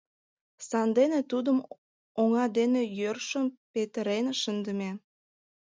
Сандене 0.67 1.21
тудым 1.31 1.57
оҥа 2.21 2.45
дене 2.57 2.81
йӧршын 2.97 3.45
петырен 3.71 4.25
шындыме. 4.41 4.91